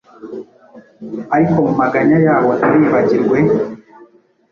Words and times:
ariko 1.35 1.57
mu 1.65 1.71
maganya 1.81 2.17
yabo 2.25 2.51
ntibibagirwe 2.59 3.37